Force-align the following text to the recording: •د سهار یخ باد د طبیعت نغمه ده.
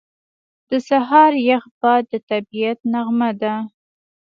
•د 0.69 0.71
سهار 0.89 1.33
یخ 1.49 1.63
باد 1.79 2.03
د 2.11 2.13
طبیعت 2.29 2.79
نغمه 2.93 3.29
ده. 3.41 3.53